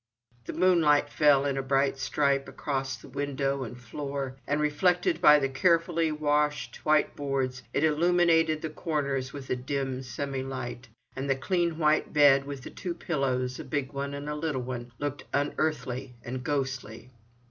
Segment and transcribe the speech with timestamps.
[0.45, 5.37] The moonlight fell in a bright stripe across the window and floor, and reflected by
[5.37, 11.29] the carefully washed white boards it illumined the corners with a dim semi light, and
[11.29, 14.91] the clean white bed with its two pillows, a big one and a little one,
[14.97, 17.11] looked unearthly and ghostly.